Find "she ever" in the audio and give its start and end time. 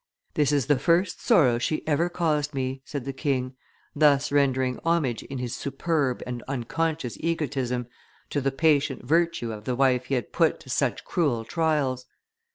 1.59-2.09